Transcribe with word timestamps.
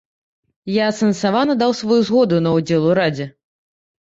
Я 0.77 0.87
асэнсавана 0.93 1.57
даў 1.61 1.75
сваю 1.81 1.99
згоду 2.09 2.41
на 2.47 2.55
ўдзел 2.57 2.89
у 2.89 2.97
радзе. 3.03 3.29